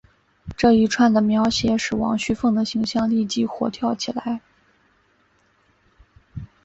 [0.57, 4.41] 这一串的描写使王熙凤的形象立即活跳出来。